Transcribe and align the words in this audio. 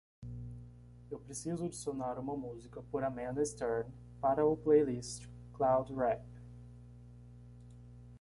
Eu 1.11 1.19
preciso 1.19 1.65
adicionar 1.65 2.17
uma 2.17 2.35
música 2.35 2.81
por 2.81 3.03
Amanda 3.03 3.45
Stern 3.45 3.87
para 4.19 4.43
o 4.43 4.57
playlist 4.57 5.27
cloud 5.53 5.93
rap. 5.93 6.25